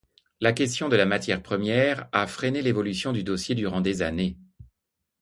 [0.39, 4.35] La question de la matière première a freiné l’évolution du dossier durant des années.